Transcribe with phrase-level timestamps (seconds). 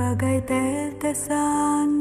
[0.00, 0.52] बगत
[1.02, 1.99] तन्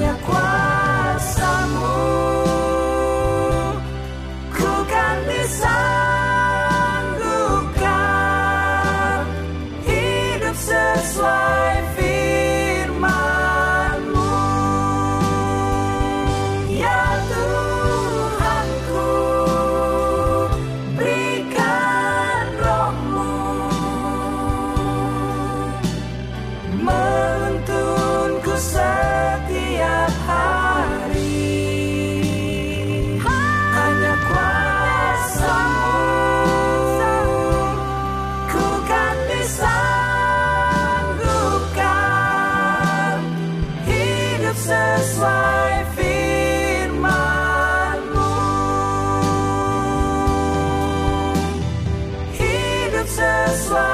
[0.00, 0.37] 要过。
[53.48, 53.87] That's.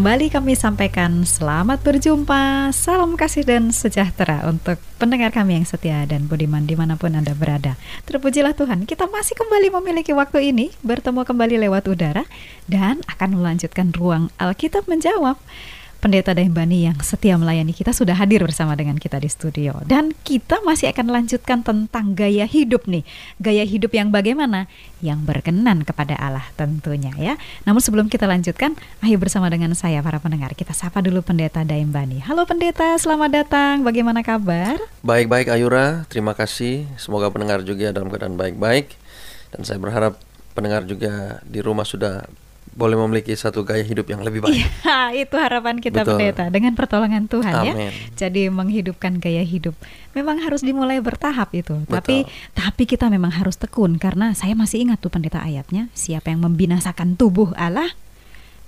[0.00, 6.24] Kembali kami sampaikan selamat berjumpa, salam kasih dan sejahtera untuk pendengar kami yang setia dan
[6.24, 7.76] budiman di mana pun Anda berada.
[8.08, 12.24] Terpujilah Tuhan, kita masih kembali memiliki waktu ini bertemu kembali lewat udara
[12.64, 15.36] dan akan melanjutkan ruang Alkitab menjawab.
[16.00, 19.84] Pendeta Daimbani yang setia melayani kita sudah hadir bersama dengan kita di studio.
[19.84, 23.04] Dan kita masih akan lanjutkan tentang gaya hidup nih.
[23.36, 24.64] Gaya hidup yang bagaimana?
[25.04, 27.36] Yang berkenan kepada Allah tentunya ya.
[27.68, 30.56] Namun sebelum kita lanjutkan, ayo bersama dengan saya para pendengar.
[30.56, 32.24] Kita sapa dulu Pendeta Daimbani.
[32.24, 33.84] Halo Pendeta, selamat datang.
[33.84, 34.80] Bagaimana kabar?
[35.04, 36.88] Baik-baik Ayura, terima kasih.
[36.96, 38.96] Semoga pendengar juga dalam keadaan baik-baik.
[39.52, 40.16] Dan saya berharap
[40.56, 42.24] pendengar juga di rumah sudah
[42.70, 44.54] boleh memiliki satu gaya hidup yang lebih baik.
[44.54, 46.22] Iya, itu harapan kita Betul.
[46.22, 47.74] pendeta dengan pertolongan Tuhan ya.
[47.74, 47.92] Amin.
[48.14, 49.74] Jadi menghidupkan gaya hidup
[50.14, 51.82] memang harus dimulai bertahap itu.
[51.86, 51.94] Betul.
[51.98, 52.16] Tapi
[52.54, 57.18] tapi kita memang harus tekun karena saya masih ingat tuh pendeta ayatnya, siapa yang membinasakan
[57.18, 57.90] tubuh Allah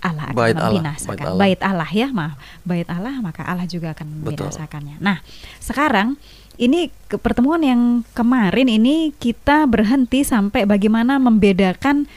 [0.02, 1.38] Allah akan Bait Allah, membinasakan bait Allah.
[1.38, 2.34] bait Allah ya, maaf.
[2.66, 4.50] Bait Allah maka Allah juga akan Betul.
[4.50, 4.98] membinasakannya.
[4.98, 5.22] Nah,
[5.62, 6.18] sekarang
[6.58, 12.10] ini ke pertemuan yang kemarin ini kita berhenti sampai bagaimana membedakan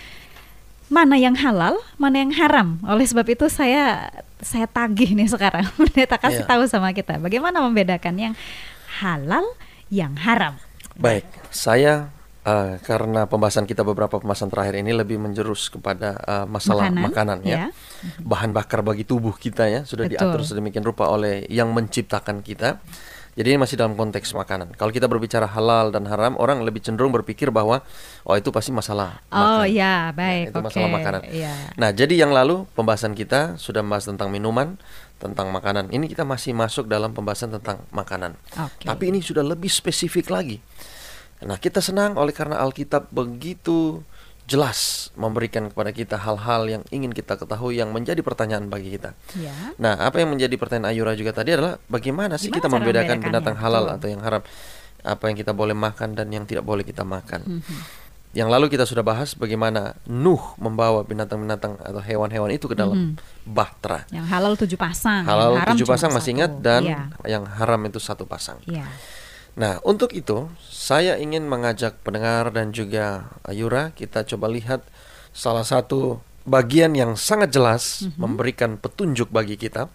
[0.87, 2.77] mana yang halal, mana yang haram.
[2.85, 5.65] Oleh sebab itu saya saya tagih nih sekarang.
[5.79, 6.49] Pendeta kasih Iya.
[6.49, 8.33] tahu sama kita bagaimana membedakan yang
[9.01, 9.45] halal,
[9.89, 10.55] yang haram.
[10.95, 12.13] Baik, saya
[12.45, 17.37] eh, karena pembahasan kita beberapa pembahasan terakhir ini lebih menjerus kepada eh, masalah Makanan, makanan,
[17.41, 17.57] ya.
[17.57, 17.67] ya.
[18.21, 20.21] Bahan bakar bagi tubuh kita ya sudah Betul.
[20.21, 22.77] diatur sedemikian rupa oleh yang menciptakan kita.
[23.35, 24.79] Jadi ini masih dalam konteks makanan.
[24.79, 27.83] Kalau kita berbicara halal dan haram, orang lebih cenderung berpikir bahwa
[28.23, 29.75] oh itu pasti masalah Oh makan.
[29.75, 30.55] ya, baik.
[30.55, 31.21] itu masalah oke, makanan.
[31.27, 31.53] Iya.
[31.75, 34.79] Nah, jadi yang lalu pembahasan kita sudah membahas tentang minuman,
[35.19, 35.91] tentang makanan.
[35.91, 38.39] Ini kita masih masuk dalam pembahasan tentang makanan.
[38.55, 38.87] Oke.
[38.87, 40.63] Tapi ini sudah lebih spesifik lagi.
[41.43, 43.99] Nah, kita senang oleh karena Alkitab begitu
[44.45, 49.17] jelas memberikan kepada kita hal-hal yang ingin kita ketahui yang menjadi pertanyaan bagi kita.
[49.33, 49.53] Ya.
[49.81, 53.55] Nah, apa yang menjadi pertanyaan Ayura juga tadi adalah bagaimana sih Gimana kita membedakan binatang
[53.57, 53.97] halal Betul.
[53.97, 54.41] atau yang haram?
[55.01, 57.41] Apa yang kita boleh makan dan yang tidak boleh kita makan.
[57.61, 58.05] Mhm.
[58.35, 63.15] Yang lalu kita sudah bahas bagaimana Nuh membawa binatang-binatang atau hewan-hewan itu ke dalam
[63.47, 64.03] bahtera.
[64.11, 66.35] Yang halal tujuh pasang, yang Halal haram tujuh pasang masih satu.
[66.35, 67.01] ingat dan Iya.
[67.31, 68.59] yang haram itu satu pasang.
[68.67, 68.83] Iya.
[69.55, 74.83] Nah, untuk itu saya ingin mengajak pendengar dan juga Ayura kita coba lihat
[75.31, 78.19] salah satu bagian yang sangat jelas Mhm.
[78.19, 79.87] memberikan petunjuk bagi kita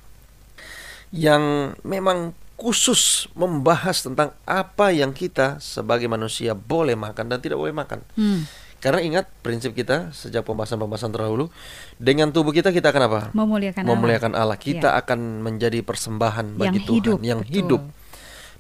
[1.13, 7.73] yang memang khusus membahas tentang apa yang kita sebagai manusia boleh makan dan tidak boleh
[7.73, 8.05] makan.
[8.17, 8.45] Hmm.
[8.81, 11.53] Karena ingat prinsip kita sejak pembahasan-pembahasan terdahulu,
[12.01, 13.21] dengan tubuh kita kita akan apa?
[13.37, 13.93] Memuliakan Allah.
[13.93, 14.57] Memuliakan Allah.
[14.57, 15.01] Kita Iya.
[15.05, 17.53] akan menjadi persembahan bagi Yang Tuhan hidup, yang betul.
[17.53, 17.83] hidup.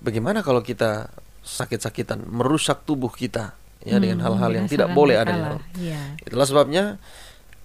[0.01, 5.33] Bagaimana kalau kita sakit-sakitan merusak tubuh kita ya dengan Hmm, hal-hal yang tidak boleh ada
[5.33, 5.61] dalam.
[5.77, 6.21] Iya.
[6.21, 6.85] Itulah sebabnya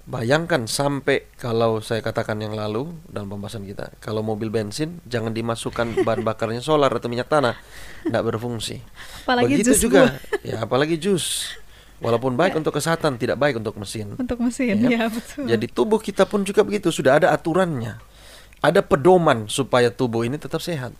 [0.06, 6.04] bayangkan sampai kalau saya katakan yang lalu dalam pembahasan kita, kalau mobil bensin jangan dimasukkan
[6.04, 7.56] bahan bakarnya solar atau minyak tanah,
[8.04, 8.80] tidak berfungsi.
[9.24, 10.46] Apalagi Begitu jus juga, buah.
[10.46, 11.56] ya apalagi jus.
[12.04, 14.20] Walaupun baik untuk kesehatan, tidak baik untuk mesin.
[14.20, 15.00] Untuk mesin, Ya.
[15.00, 15.48] ya, betul.
[15.48, 17.96] Jadi tubuh kita pun juga begitu, sudah ada aturannya.
[18.60, 20.92] Ada pedoman supaya tubuh ini tetap sehat.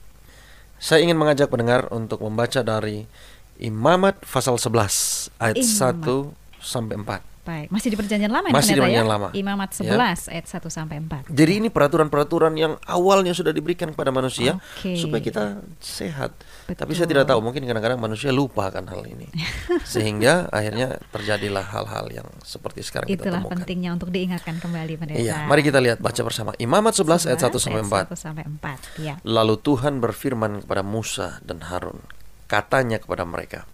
[0.76, 3.08] Saya ingin mengajak pendengar untuk membaca dari
[3.56, 6.36] Imamat pasal 11 ayat Imamat.
[6.60, 7.35] 1 sampai 4.
[7.46, 9.14] Baik, masih di perjanjian lama ya, Masih di perjanjian ya?
[9.14, 9.28] lama.
[9.32, 9.94] Imamat Ya.
[9.94, 11.30] 11 ayat 1 sampai 4.
[11.30, 14.98] Jadi ini peraturan-peraturan yang awalnya sudah diberikan kepada manusia Oke.
[14.98, 15.44] supaya kita
[15.78, 16.34] sehat.
[16.66, 16.98] Tapi Betul.
[16.98, 19.30] saya tidak tahu, mungkin kadang-kadang manusia lupa akan hal ini.
[19.86, 23.62] Sehingga akhirnya terjadilah hal-hal yang seperti sekarang kita Itulah temukan.
[23.62, 25.22] pentingnya untuk diingatkan kembali pendeta.
[25.22, 26.58] Iya, mari kita lihat baca bersama.
[26.58, 28.10] Imamat 11 ayat 1 sampai 4.
[28.10, 28.82] 1 sampai 4.
[28.98, 29.22] Ya.
[29.22, 32.02] Lalu Tuhan berfirman kepada Musa dan Harun,
[32.50, 33.70] katanya kepada mereka,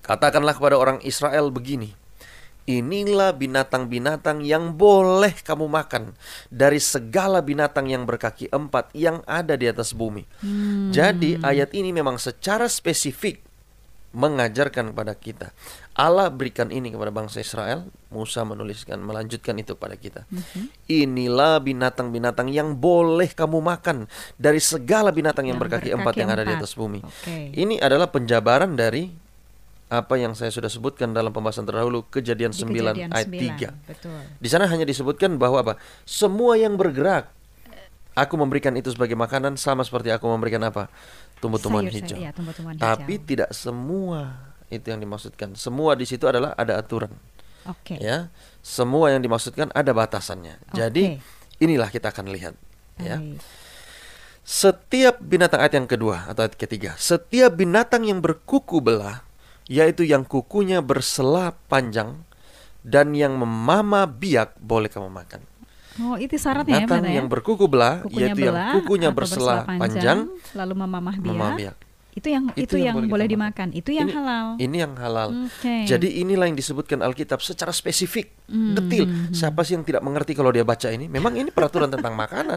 [0.00, 1.90] Katakanlah kepada orang Israel begini,
[2.66, 6.18] Inilah binatang-binatang yang boleh kamu makan
[6.50, 10.26] dari segala binatang yang berkaki empat yang ada di atas bumi.
[10.42, 10.90] Hmm.
[10.90, 13.46] Jadi ayat ini memang secara spesifik
[14.16, 15.48] mengajarkan kepada kita.
[15.92, 17.84] Allah berikan ini kepada bangsa Israel.
[18.08, 20.24] Musa menuliskan, melanjutkan itu kepada kita.
[20.32, 20.72] Mhm.
[20.88, 24.08] Inilah binatang-binatang yang boleh kamu makan
[24.40, 27.04] dari segala binatang yang, Yang berkaki, berkaki empat yang ada di atas bumi.
[27.04, 27.52] Oke.
[27.52, 29.25] Ini adalah penjabaran dari
[29.86, 33.90] apa yang saya sudah sebutkan dalam pembahasan terdahulu kejadian Di 9 kejadian ayat 9, 3.
[33.94, 34.18] Betul.
[34.42, 35.74] Di sana hanya disebutkan bahwa apa?
[36.02, 37.30] Semua yang bergerak
[38.16, 40.90] aku memberikan itu sebagai makanan sama seperti aku memberikan apa?
[41.38, 42.16] Tumbuh-tumbuhan hijau.
[42.16, 43.28] iya, tumbuh-tumbuhan Tapi hijau.
[43.28, 44.40] tidak semua
[44.72, 45.52] itu yang dimaksudkan.
[45.54, 47.12] Semua di situ adalah ada aturan,
[47.68, 48.00] Oke.
[48.00, 48.32] ya.
[48.64, 50.58] Semua yang dimaksudkan ada batasannya.
[50.74, 51.20] Jadi
[51.62, 52.58] inilah kita akan lihat,
[52.98, 53.20] ya.
[53.22, 53.38] Baik.
[54.46, 59.25] Setiap binatang ayat yang kedua atau ayat ketiga, setiap binatang yang berkuku belah,
[59.66, 62.22] yaitu yang kukunya bersela panjang
[62.80, 65.42] dan yang memama biak boleh kamu makan.
[65.96, 67.16] Oh, itu syaratnya ya, Binatang benar ya?
[67.18, 70.18] yang berkuku belah, Kukunya yaitu yang belah kukunya atau bersela panjang,
[70.52, 71.24] lalu memamah biak.
[71.24, 71.76] memamah biak.
[72.12, 73.68] Itu yang itu, Itu yang yang, boleh dimakan.
[73.72, 74.46] Itu yang Ini- halal.
[74.56, 75.28] Ini yang halal.
[75.48, 75.84] Oke.
[75.84, 79.04] Jadi inilah yang disebutkan Alkitab secara spesifik, Hmm, detil.
[79.32, 81.08] Siapa sih yang tidak mengerti kalau dia baca ini?
[81.08, 82.56] Memang ini peraturan tentang makanan.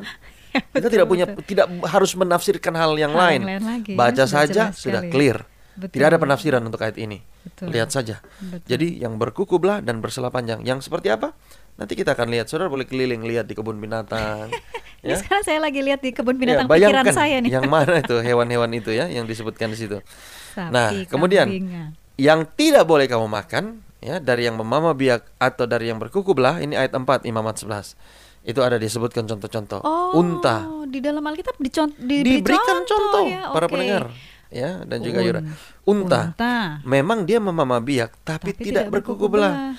[0.49, 1.43] Ya, Kita betul, tidak punya betul.
[1.43, 3.39] tidak harus menafsirkan hal yang Hal lain.
[3.41, 5.43] yang lain lagi, ya, Baca sudah saja sudah clear.
[5.79, 5.95] Betul.
[5.95, 7.23] Tidak ada penafsiran untuk ayat ini.
[7.41, 7.71] Betul.
[7.71, 8.19] Lihat saja.
[8.37, 8.67] Betul.
[8.67, 11.31] Jadi yang berkuku belah dan bersela panjang, yang seperti apa?
[11.75, 12.45] Nanti kita akan lihat.
[12.45, 14.51] Saudara boleh keliling lihat di kebun binatang.
[14.99, 15.17] Ini ya.
[15.17, 17.55] sekarang saya lagi lihat di kebun Ya, binatang pikiran bayangkan saya nih.
[17.55, 20.03] yang mana itu hewan-hewan itu ya yang disebutkan di situ.
[20.51, 21.83] Sapi, Nah, kemudian ya.
[22.19, 23.63] yang tidak boleh kamu makan
[23.97, 27.95] ya dari yang memama biak atau dari yang berkuku belah ini ayat 4 Imamat 11.
[28.41, 29.79] Itu ada disebutkan contoh-contoh.
[29.79, 34.11] Oh, Unta di dalam Alkitab dicon- diberi diberikan contoh ya, para pendengar
[34.49, 35.41] ya dan juga Un- Yura.
[35.85, 36.21] Unta.
[36.33, 36.57] unta.
[36.85, 39.77] Memang dia memama biak tapi, tidak, berkuku belah.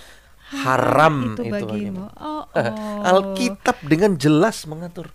[0.51, 1.67] Haram itu itu bagimu.
[1.71, 2.05] bagimu.
[2.19, 3.07] Oh, oh.
[3.07, 5.15] Alkitab dengan jelas mengatur.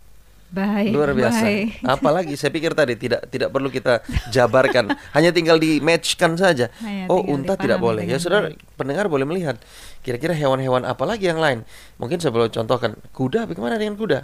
[0.56, 1.44] Baik, Luar biasa.
[1.44, 1.84] baik.
[2.00, 4.00] Apalagi saya pikir tadi tidak tidak perlu kita
[4.32, 6.72] jabarkan, hanya tinggal di matchkan saja.
[6.80, 8.08] Hanya oh, unta tidak boleh.
[8.08, 9.60] Ya, Saudara pendengar boleh melihat
[10.00, 11.68] kira-kira hewan-hewan apa lagi yang lain.
[12.00, 14.24] Mungkin saya boleh contohkan kuda bagaimana dengan kuda?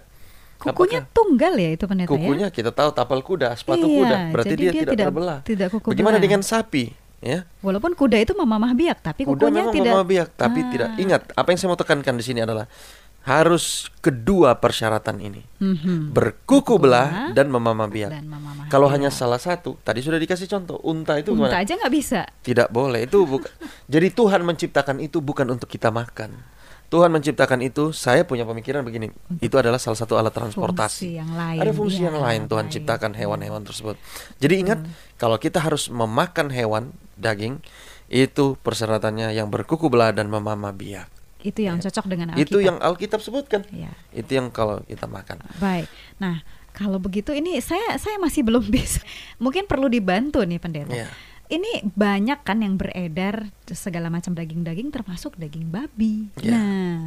[0.62, 2.54] Kukunya Apakah tunggal ya itu pendeta kukunya ya?
[2.54, 5.40] kita tahu tapal kuda, sepatu Iya, kuda, berarti dia, dia tidak, tidak- terbelah.
[5.42, 6.24] tidak kuku Bagaimana belah.
[6.24, 6.86] dengan sapi?
[7.20, 10.70] Ya, Walaupun kuda itu memamah biak, tapi kuda kukunya memang tidak biak, tapi Ah.
[10.70, 10.90] tidak.
[10.98, 12.66] Ingat, apa yang saya mau tekankan di sini adalah
[13.22, 13.66] harus
[14.00, 15.42] kedua persyaratan ini.
[15.56, 16.10] Mhm.
[16.10, 18.10] berkuku belah belah dan memamah biak.
[18.10, 18.98] dan memamah Kalau biak.
[18.98, 21.62] hanya salah satu, tadi sudah dikasih contoh, unta itu unta gimana?
[21.62, 22.26] aja nggak bisa.
[22.40, 23.06] Tidak boleh.
[23.06, 23.50] Itu bukan.
[23.94, 26.34] Jadi Tuhan menciptakan itu bukan untuk kita makan.
[26.92, 29.16] Tuhan menciptakan itu, saya punya pemikiran begini.
[29.40, 31.08] Itu adalah salah satu alat transportasi.
[31.08, 31.60] Fungsi yang lain.
[31.64, 32.74] Ada fungsi ya, yang lain Tuhan baik.
[32.76, 33.96] ciptakan hewan-hewan tersebut.
[34.44, 34.80] Jadi ingat,
[35.16, 37.64] kalau kita harus memakan hewan daging,
[38.12, 41.08] itu persyaratannya yang berkuku belah dan memamah biak.
[41.40, 42.44] Itu yang cocok dengan Alkitab.
[42.44, 43.64] Itu yang Alkitab sebutkan.
[43.72, 43.96] Ya.
[44.12, 45.40] Itu yang kalau kita makan.
[45.64, 45.88] Baik.
[46.20, 46.44] Nah,
[46.76, 49.00] kalau begitu ini saya saya masih belum bisa.
[49.40, 50.92] Mungkin perlu dibantu nih pendeta.
[50.92, 51.10] Iya.
[51.52, 56.32] Ini banyak kan yang beredar segala macam daging-daging termasuk daging babi.
[56.40, 56.56] Iya.
[56.56, 56.98] Nah,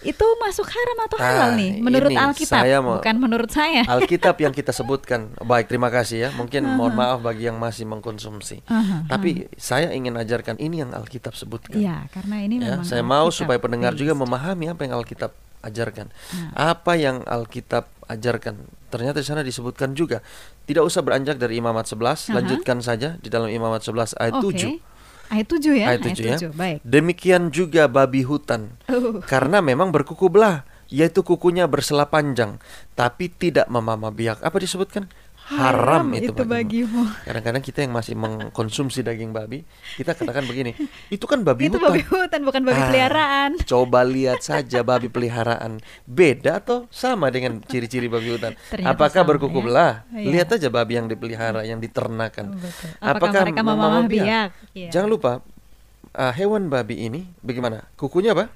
[0.00, 3.84] itu masuk haram atau Nah, halal nih menurut Alkitab, saya mau- bukan menurut saya.
[3.84, 5.32] Alkitab yang kita sebutkan.
[5.38, 6.30] Baik, terima kasih ya.
[6.30, 8.64] Mungkin mohon maaf bagi yang masih mengkonsumsi.
[8.66, 11.76] Aha, Tapi saya ingin ajarkan ini yang Alkitab sebutkan.
[11.76, 14.22] Iya, karena ini Ya, memang saya mau supaya pendengar juga based.
[14.22, 15.32] memahami apa yang Alkitab
[15.64, 16.12] ajarkan.
[16.56, 16.76] Ah.
[16.76, 18.60] Apa yang Alkitab ajarkan?
[18.90, 20.24] Ternyata di sana disebutkan juga.
[20.66, 22.42] Tidak usah beranjak dari Imamat 11, Aha.
[22.42, 24.54] lanjutkan saja di dalam Imamat 11 ayat Oke.
[24.54, 24.90] 7.
[25.30, 25.86] Ayat 7 ya.
[25.94, 26.36] Ayat 7 ya.
[26.50, 26.78] Baik.
[26.82, 28.74] Demikian juga babi hutan.
[28.90, 29.22] Uh.
[29.30, 32.58] Karena memang berkuku belah, yaitu kukunya bersela panjang,
[32.98, 34.42] tapi tidak memamah biak.
[34.42, 35.06] Apa disebutkan?
[35.50, 37.10] Haram, itu, bagimu.
[37.26, 39.66] Kadang-kadang kita yang masih mengkonsumsi daging babi,
[39.98, 40.78] kita katakan begini,
[41.14, 41.90] itu kan babi Itu hutan.
[41.90, 43.50] babi hutan bukan babi Ah, peliharaan.
[43.70, 45.82] Coba lihat saja babi peliharaan.
[46.06, 48.54] Beda atau sama dengan ciri-ciri babi hutan?
[48.72, 49.64] Ternyata Apakah berkuku ya.
[49.66, 49.94] belah?
[50.14, 50.28] Iya.
[50.30, 52.54] Lihat aja babi yang dipelihara, yang diternakan.
[52.54, 52.88] Betul.
[53.02, 54.48] Apakah mereka memamah biak?
[54.70, 54.88] Iya.
[54.94, 55.32] Jangan lupa
[56.14, 57.90] uh, hewan babi ini bagaimana?
[57.98, 58.46] Kukunya apa?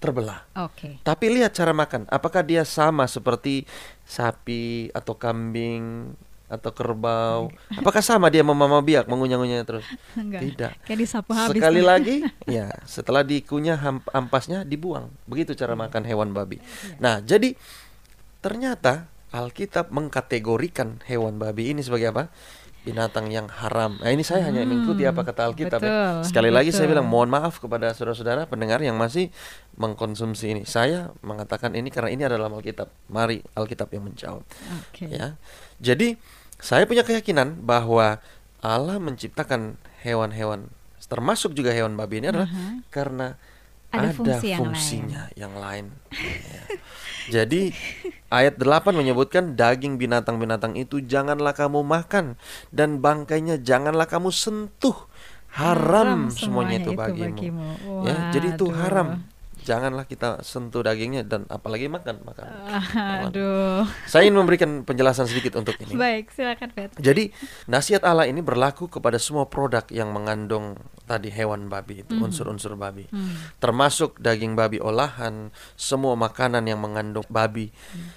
[0.00, 0.44] Terbelah.
[0.60, 1.00] Oke.
[1.00, 2.04] Tapi lihat cara makan.
[2.12, 3.64] Apakah dia sama seperti
[4.04, 7.50] sapi atau kambing atau kerbau?
[7.74, 9.86] Apakah sama dia memamah biak, mengunyah-ngunyah terus?
[10.14, 10.40] Enggak.
[10.44, 10.72] Tidak.
[10.86, 11.58] Kayak disapu habis.
[11.58, 11.88] Sekali tuh.
[11.88, 12.16] lagi,
[12.60, 13.80] ya setelah dikunyah
[14.12, 15.10] ampasnya dibuang.
[15.26, 16.60] Begitu cara makan hewan babi.
[17.00, 17.56] Nah, jadi
[18.44, 22.30] ternyata Alkitab mengkategorikan hewan babi ini sebagai apa?
[22.84, 23.96] Binatang yang haram.
[23.96, 25.88] Nah, ini saya hanya mengikuti apa kata Alkitab ya.
[25.88, 27.00] betul, Sekali lagi saya betul.
[27.00, 29.32] bilang mohon maaf kepada saudara-saudara pendengar yang masih
[29.80, 30.62] mengkonsumsi ini.
[30.68, 32.92] Saya mengatakan ini karena ini adalah Alkitab.
[33.08, 34.44] Mari Alkitab yang menjawab.
[34.84, 35.08] Oke.
[35.08, 35.40] Ya.
[35.80, 36.20] Jadi
[36.60, 38.20] saya punya keyakinan bahwa
[38.60, 40.68] Allah menciptakan hewan-hewan
[41.04, 42.80] termasuk juga hewan babi ini adalah Aha.
[42.88, 43.36] karena
[43.94, 45.94] Ada ada, fungsi yang fungsinya yang lain.
[46.10, 46.64] Ya.
[47.24, 47.72] Jadi
[48.28, 52.36] ayat 8 menyebutkan daging binatang-binatang itu janganlah kamu makan
[52.68, 55.08] dan bangkainya janganlah kamu sentuh.
[55.54, 57.78] Haram, semuanya itu bagimu.
[58.02, 58.80] Ya, jadi itu Waduh.
[58.82, 59.08] haram.
[59.64, 62.44] Janganlah kita sentuh dagingnya dan apalagi makan makan.
[62.44, 63.32] hewan.
[63.32, 63.88] Aduh.
[64.04, 65.96] Saya ingin memberikan penjelasan sedikit untuk ini.
[65.96, 66.92] Baik, silakan Bet.
[67.00, 67.32] Jadi
[67.64, 73.04] nasihat Allah ini berlaku kepada semua produk yang mengandung tadi hewan babi itu unsur-unsur babi,
[73.60, 77.70] termasuk daging babi olahan, semua makanan yang mengandung babi.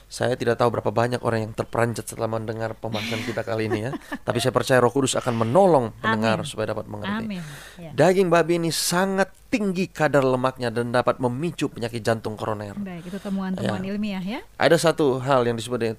[0.08, 3.92] Saya tidak tahu berapa banyak orang yang terperanjat setelah mendengar pembahasan kita kali ini ya,
[4.28, 6.48] tapi saya percaya Roh Kudus akan menolong pendengar Amin.
[6.48, 7.26] supaya dapat mengerti.
[7.28, 7.44] Amin.
[7.76, 7.92] Ya.
[7.92, 12.76] Daging babi ini sangat tinggi kadar lemaknya dan dapat memicu penyakit jantung koroner.
[12.76, 13.92] Baik, itu temuan-temuan Ya.
[13.92, 14.40] ilmiah ya.
[14.56, 15.98] Ada satu hal yang disebut dengan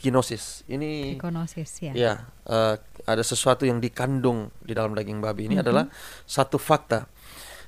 [0.00, 0.64] trikinosis.
[0.64, 1.92] Ini Ekonosis ya.
[1.92, 2.14] Ya,
[2.48, 5.84] eh, ada sesuatu yang dikandung di dalam daging babi ini adalah
[6.24, 7.04] satu fakta.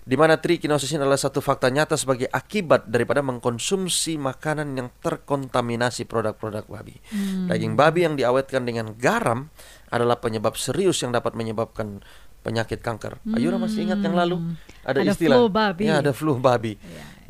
[0.03, 6.11] di mana trichinosis ini adalah satu fakta nyata sebagai akibat daripada mengkonsumsi makanan yang terkontaminasi
[6.11, 6.99] produk-produk babi.
[7.15, 7.47] Hmm.
[7.47, 9.55] Daging babi yang diawetkan dengan garam
[9.95, 12.03] adalah penyebab serius yang dapat menyebabkan
[12.43, 13.23] penyakit kanker.
[13.33, 14.37] Ayura masih ingat yang lalu
[14.83, 15.07] ada, Hmm.
[15.07, 15.83] Ada istilah flu babi.
[15.87, 16.73] Ya, ada flu babi.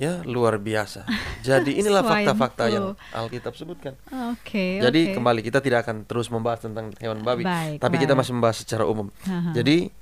[0.00, 1.04] Ya, luar biasa.
[1.44, 3.92] Jadi inilah fakta-fakta yang Alkitab sebutkan.
[4.32, 4.80] Oke.
[4.80, 5.14] Jadi oke.
[5.20, 8.24] kembali kita tidak akan terus membahas tentang hewan babi, Baik, tapi kita baik.
[8.24, 9.12] masih membahas secara umum.
[9.22, 9.52] Haha.
[9.52, 9.92] Jadi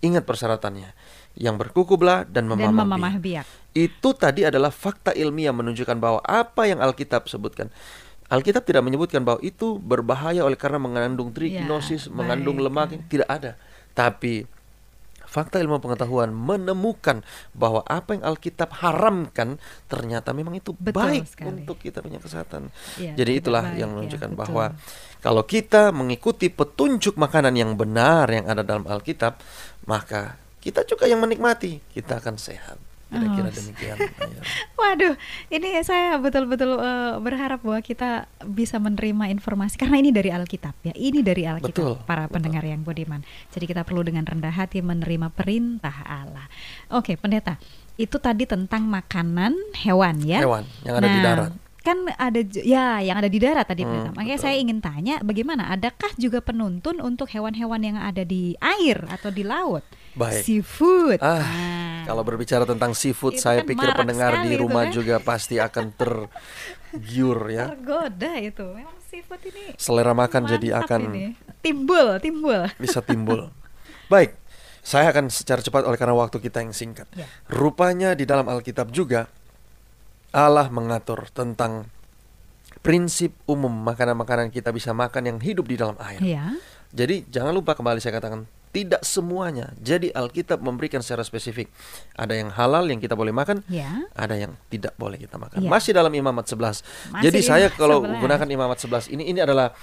[0.00, 0.94] ingat persyaratannya.
[1.34, 3.42] Yang berkuku belah dan dan memamah, memamah biak.
[3.42, 3.46] biak.
[3.74, 7.70] Itu tadi adalah fakta ilmiah menunjukkan bahwa apa yang Alkitab sebutkan.
[8.30, 12.66] Alkitab tidak menyebutkan bahwa itu berbahaya oleh karena mengandung trichinosis, Ya, mengandung baik.
[12.70, 13.58] lemak, tidak ada.
[13.90, 14.46] Tapi
[15.30, 17.22] fakta ilmu pengetahuan menemukan
[17.54, 21.62] bahwa apa yang Alkitab haramkan ternyata memang itu Betul baik sekali.
[21.62, 22.74] untuk kita punya kesehatan.
[22.98, 24.42] Iya, Jadi itulah baik, yang ya, menunjukkan betul.
[24.42, 24.64] bahwa
[25.22, 29.38] kalau kita mengikuti petunjuk makanan yang benar yang ada dalam Alkitab,
[29.86, 32.89] maka kita juga yang menikmati, kita akan sehat.
[33.10, 33.96] Kira-kira Oh, demikian.
[33.98, 34.40] Ayo.
[34.80, 35.14] Waduh,
[35.48, 38.10] ini saya betul-betul eh, berharap bahwa kita
[38.44, 40.94] bisa menerima informasi karena ini dari Alkitab ya.
[40.94, 42.34] Ini dari Alkitab Betul, para betul.
[42.38, 43.20] pendengar yang budiman.
[43.50, 46.46] Jadi kita perlu dengan rendah hati menerima perintah Allah.
[46.88, 47.58] Oke, pendeta.
[47.94, 50.40] Itu tadi tentang makanan hewan ya.
[50.40, 51.52] Hewan yang ada di Nah, darat.
[51.80, 54.10] Kan ada ya yang ada di darat tadi Hmm, pendeta.
[54.12, 54.46] Makanya betul.
[54.46, 59.42] saya ingin tanya bagaimana adakah juga penuntun untuk hewan-hewan yang ada di air atau di
[59.42, 59.82] laut?
[60.12, 60.44] Baik.
[60.44, 61.18] Seafood.
[61.18, 61.89] Ah, Nah.
[62.02, 64.92] Kalau berbicara tentang seafood, Itu saya kan pikir pendengar di itu rumah kan.
[64.92, 67.66] juga pasti akan tergiur ya.
[67.68, 71.24] tergoda itu memang seafood ini Selera makan jadi akan ini.
[71.60, 73.50] timbul timbul bisa timbul.
[74.06, 74.34] Baik,
[74.80, 77.06] saya akan secara cepat oleh karena waktu kita yang singkat.
[77.12, 77.26] Ya.
[77.46, 79.30] Rupanya di dalam Alkitab juga
[80.30, 81.86] Allah mengatur tentang
[82.80, 86.18] prinsip umum makanan-makanan kita bisa makan yang hidup di dalam air.
[86.18, 86.54] ya
[86.90, 89.74] Jadi jangan lupa kembali saya katakan tidak semuanya.
[89.82, 91.70] Jadi Alkitab memberikan secara spesifik.
[92.14, 95.66] Ada yang halal yang kita boleh makan, ya ada yang tidak boleh kita makan.
[95.66, 95.70] Iya.
[95.70, 96.82] Masih dalam Imamat 11.
[97.10, 98.22] Masih Jadi di saya kalau 11.
[98.22, 99.74] gunakan Imamat 11 ini ini adalah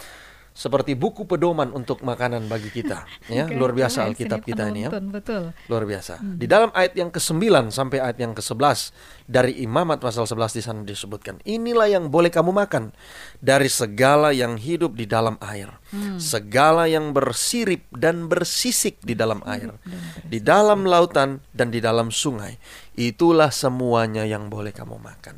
[0.57, 3.45] seperti buku pedoman untuk makanan bagi kita, ya.
[3.45, 4.97] Oke, Luar biasa Alkitab kita ini ya.
[4.97, 6.17] betul Luar biasa.
[6.17, 8.89] Di dalam ayat yang ke-9 sampai ayat yang ke-11
[9.29, 12.89] dari Imamat pasal 11 di sana disebutkan, inilah yang boleh kamu makan
[13.37, 15.69] dari segala yang hidup di dalam air,
[16.17, 19.77] segala yang bersirip dan bersisik di dalam air,
[20.25, 22.57] di dalam lautan dan di dalam sungai.
[22.97, 25.37] Itulah semuanya yang boleh kamu makan.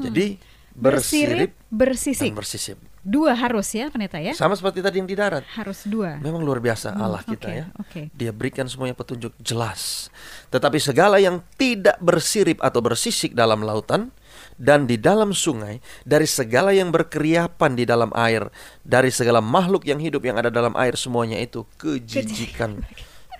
[0.00, 0.40] Jadi
[0.72, 1.76] bersirip, Hmm.
[1.76, 2.78] bersisik dan bersisip.
[3.00, 5.40] Dua harus ya pendeta ya Sama seperti tadi yang di darat.
[5.56, 7.64] harus dua Memang luar biasa Hmm, Allah kita oke, ya.
[7.76, 8.00] oke.
[8.12, 10.12] Dia berikan semuanya petunjuk jelas.
[10.48, 14.12] Tetapi segala yang tidak bersirip atau bersisik dalam lautan
[14.60, 18.52] dan di dalam sungai, dari segala yang berkeriapan di dalam air,
[18.84, 22.84] dari segala makhluk yang hidup yang ada dalam air semuanya itu kejijikan.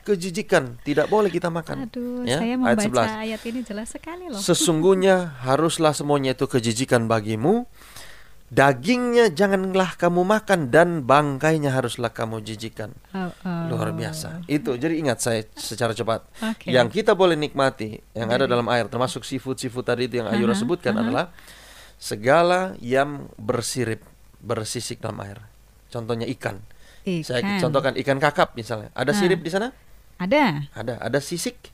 [0.01, 1.85] Kejijikan tidak boleh kita makan.
[1.85, 3.29] aduh Ya, saya ayat membaca 11.
[3.29, 7.69] ayat ini jelas sekali loh Sesungguhnya haruslah semuanya itu kejijikan bagimu.
[8.51, 12.91] Dagingnya janganlah kamu makan dan bangkainya haruslah kamu jijikan.
[13.15, 13.63] Oh, oh.
[13.71, 14.43] Luar biasa.
[14.51, 16.27] Itu jadi ingat saya secara cepat.
[16.43, 16.67] Oke.
[16.75, 20.59] Yang kita boleh nikmati yang ada dalam air termasuk seafood-seafood tadi itu yang Ayura Aha,
[20.59, 21.03] sebutkan aha.
[21.07, 21.25] adalah
[21.95, 24.03] segala yang bersirip,
[24.43, 25.39] bersisik dalam air.
[25.87, 26.59] Contohnya ikan.
[27.07, 27.63] Saya Ikan.
[27.63, 28.91] contohkan ikan kakap misalnya.
[28.99, 29.19] Ada Ah.
[29.19, 29.71] sirip di sana?
[30.19, 30.99] ada Ada.
[30.99, 31.71] Ada sisik?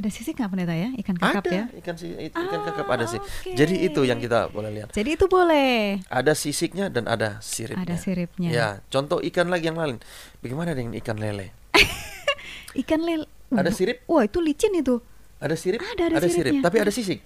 [0.00, 1.52] Ada sisik nggak pendeta ya ikan kakap ada.
[1.52, 3.20] ya Ikan si ikan Ah, kakap ada sih.
[3.46, 4.88] Jadi itu yang kita boleh lihat.
[4.90, 7.84] jadi itu boleh Ada sisiknya dan ada siripnya.
[7.84, 10.00] ada siripnya Ya, contoh ikan lagi yang lain.
[10.40, 11.52] Bagaimana dengan ikan lele?
[12.80, 14.00] ikan lele Ada sirip?
[14.06, 15.04] wah itu licin itu
[15.36, 15.80] Ada sirip?
[15.80, 16.62] Ada, ada sirip, siripnya.
[16.62, 17.20] tapi ada sisik.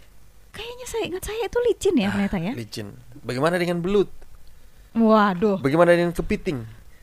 [0.50, 2.88] kayaknya saya ingat saya itu licin ya pendeta ya Licin.
[3.20, 4.10] Bagaimana dengan belut?
[4.92, 6.62] waduh Bagaimana dengan kepiting?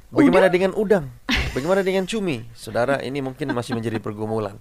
[0.10, 1.08] Bagaimana dengan udang?
[1.52, 2.48] Bagaimana dengan cumi?
[2.56, 4.56] Saudara, ini mungkin masih menjadi pergumulan.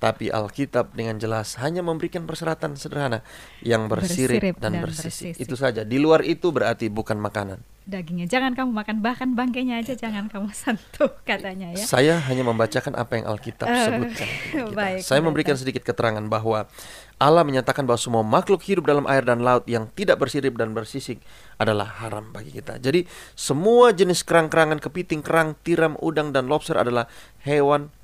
[0.00, 3.20] Tapi Alkitab dengan jelas hanya memberikan persyaratan sederhana
[3.60, 5.36] yang bersirip, Bersirip dan, dan bersisik.
[5.36, 5.44] bersisik.
[5.44, 5.84] Itu saja.
[5.84, 7.60] Di luar itu berarti bukan makanan.
[7.88, 8.26] Dagingnya.
[8.28, 11.84] Jangan kamu makan bahkan bangkainya aja jangan kamu sentuh katanya ya.
[11.84, 14.28] Saya hanya membacakan apa yang Alkitab Eh, sebutkan.
[14.78, 16.68] baik, Saya memberikan sedikit keterangan bahwa
[17.20, 21.20] Allah menyatakan bahwa semua makhluk hidup dalam air dan laut yang tidak bersirip dan bersisik
[21.60, 22.80] adalah haram bagi kita.
[22.80, 23.04] Jadi
[23.36, 27.04] semua jenis kerang-kerangan, kepiting, kerang, tiram, udang dan lobster adalah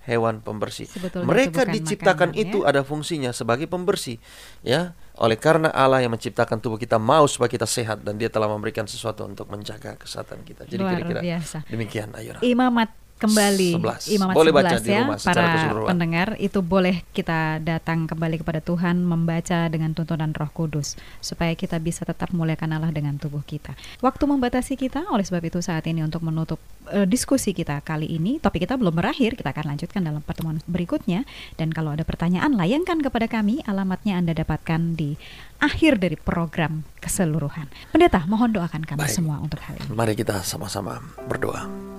[0.06, 0.86] hewan-hewan pembersih.
[0.86, 2.70] Sebetulnya Mereka diciptakan makanan, itu ya.
[2.70, 4.22] ada fungsinya sebagai pembersih,
[4.62, 4.94] ya.
[5.18, 8.84] Oleh karena Allah yang menciptakan tubuh kita mau supaya kita sehat dan Dia telah memberikan
[8.84, 10.68] sesuatu untuk menjaga kesehatan kita.
[10.68, 11.20] Jadi kira-kira
[11.66, 12.38] demikian Ayura.
[12.44, 14.12] Imamat kembali 11.
[14.12, 15.88] Imamat Boleh 11 baca di ya rumah secara para keseluruhan.
[15.88, 21.80] pendengar itu boleh kita datang kembali kepada Tuhan membaca dengan tuntunan Roh Kudus supaya kita
[21.80, 23.72] bisa tetap muliakan Allah dengan tubuh kita.
[24.04, 26.60] Waktu membatasi kita oleh sebab itu saat ini untuk menutup
[26.92, 31.24] eh, diskusi kita kali ini topik kita belum berakhir kita akan lanjutkan dalam pertemuan berikutnya
[31.56, 35.16] dan kalau ada pertanyaan layangkan kepada kami alamatnya Anda dapatkan di
[35.56, 37.72] akhir dari program keseluruhan.
[37.96, 39.14] Pendeta mohon doakan kami Baik.
[39.16, 39.88] semua untuk hal ini.
[39.88, 41.95] Mari kita sama-sama berdoa.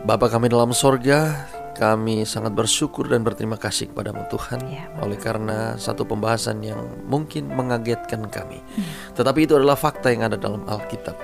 [0.00, 1.44] Bapa kami dalam sorga,
[1.76, 7.52] kami sangat bersyukur dan berterima kasih kepadamu Tuhan Ya, oleh karena satu pembahasan yang mungkin
[7.52, 8.64] mengagetkan kami.
[8.76, 8.84] Hmm.
[9.12, 11.16] Tetapi itu adalah fakta yang ada dalam Alkitab.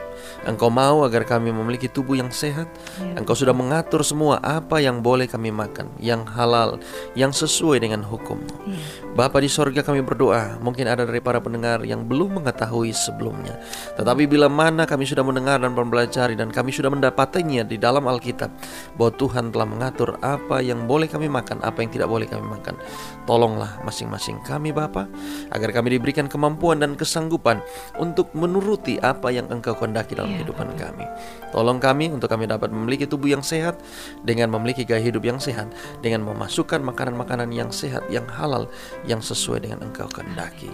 [0.46, 2.70] Engkau mau agar kami memiliki tubuh yang sehat.
[2.98, 3.18] Ya.
[3.20, 6.78] Engkau sudah mengatur semua apa yang boleh kami makan, yang halal,
[7.18, 8.38] yang sesuai dengan hukum.
[8.66, 8.78] Ya.
[9.16, 13.56] Bapa di sorga kami berdoa Mungkin ada dari para pendengar yang belum mengetahui sebelumnya
[13.96, 18.52] Tetapi bila mana kami sudah mendengar dan mempelajari Dan kami sudah mendapatinya di dalam Alkitab
[19.00, 22.76] Bahwa Tuhan telah mengatur apa yang boleh kami makan Apa yang tidak boleh kami makan
[23.24, 25.08] Tolonglah masing-masing kami Bapa
[25.48, 27.64] Agar kami diberikan kemampuan dan kesanggupan
[27.96, 31.04] Untuk menuruti apa yang Engkau kehendaki dalam Ya, kehidupan kami
[31.52, 33.78] Tolong kami untuk kami dapat memiliki tubuh yang sehat
[34.24, 35.68] Dengan memiliki gaya hidup yang sehat
[36.00, 38.66] Dengan memasukkan makanan-makanan yang sehat, yang halal
[39.04, 40.70] yang sesuai dengan Engkau kehendaki.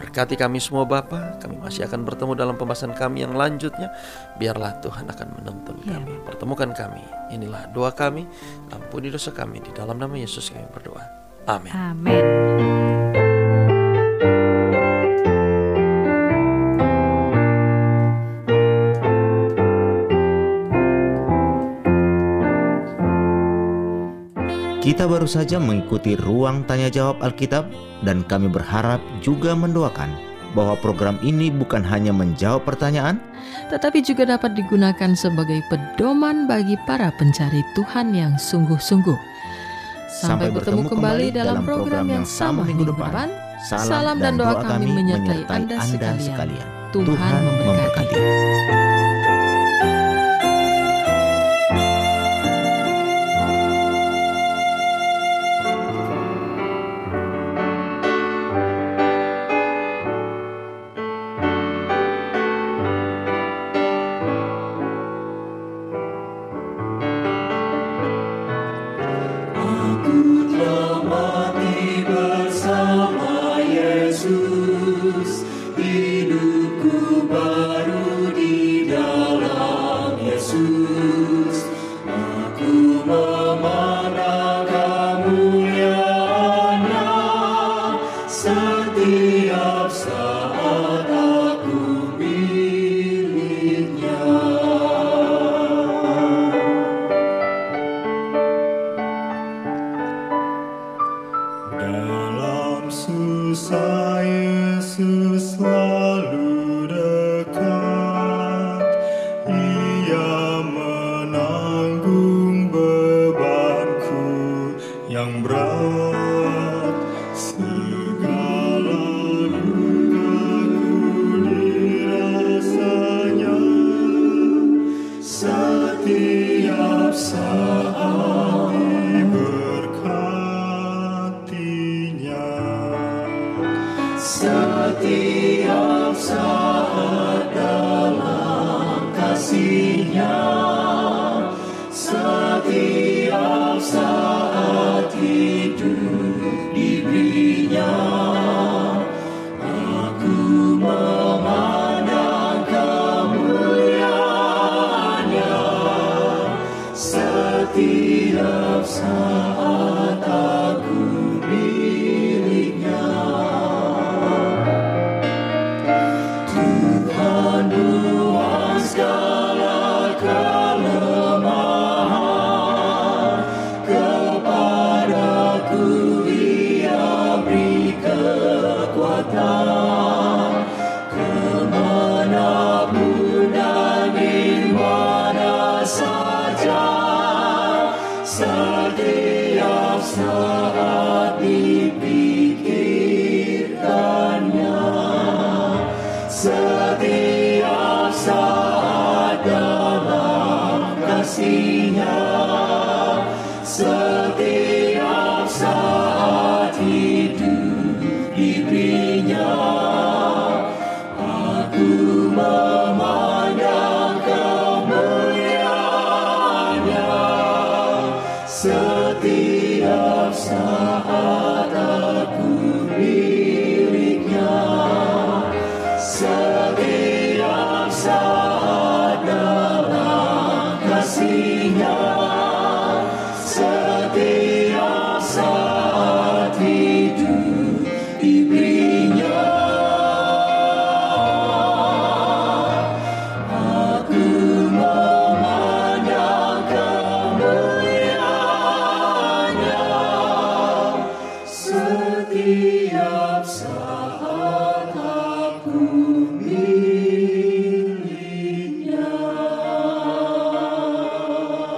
[0.00, 3.92] Berkati kami semua Bapa, kami masih akan bertemu dalam pembahasan kami yang lanjutnya.
[4.40, 5.96] Biarlah Tuhan akan menuntun Ya.
[5.96, 7.02] kami, pertemukan kami.
[7.32, 8.26] Inilah doa kami,
[8.72, 11.04] ampuni dosa kami di dalam nama Yesus kami berdoa.
[11.48, 11.72] Amin.
[11.72, 12.99] Amin.
[24.90, 27.62] Kita baru saja mengikuti ruang tanya jawab Alkitab
[28.02, 30.10] dan kami berharap juga mendoakan
[30.50, 33.22] bahwa program ini bukan hanya menjawab pertanyaan,
[33.70, 39.14] tetapi juga dapat digunakan sebagai pedoman bagi para pencari Tuhan yang sungguh-sungguh.
[40.10, 43.30] Sampai, bertemu kembali dalam program yang sama minggu depan.
[43.62, 46.66] Salam dan doa kami menyertai Anda sekalian.
[46.90, 48.18] Tuhan memberkati.
[48.18, 48.99] mati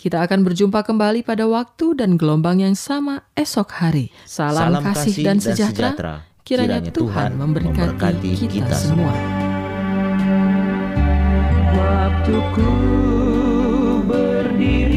[0.00, 4.08] Kita akan berjumpa kembali pada waktu dan gelombang yang sama esok hari.
[4.24, 6.24] Salam, kasih, dan sejahtera.
[6.40, 9.12] Kiranya, Tuhan memberkati, kita, semua.
[11.76, 12.72] Waktuku
[14.08, 14.89] berdiri